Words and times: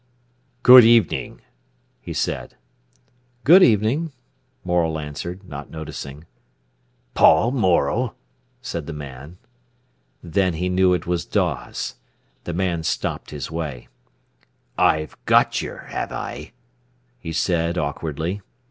"Good 0.63 0.83
evening!" 0.83 1.41
he 1.99 2.11
said. 2.11 2.55
"Good 3.43 3.61
evening!" 3.61 4.11
Morel 4.65 4.97
answered, 4.97 5.47
not 5.47 5.69
noticing. 5.69 6.25
"Paul 7.13 7.51
Morel?" 7.51 8.15
said 8.63 8.87
the 8.87 8.93
man. 8.97 9.37
Then 10.23 10.55
he 10.55 10.69
knew 10.69 10.95
it 10.95 11.05
was 11.05 11.23
Dawes. 11.23 11.97
The 12.45 12.53
man 12.53 12.81
stopped 12.81 13.29
his 13.29 13.51
way. 13.51 13.89
"I've 14.75 15.23
got 15.25 15.61
yer, 15.61 15.85
have 15.89 16.11
I?" 16.11 16.53
he 17.19 17.31
said 17.31 17.77
awkwardly. 17.77 18.41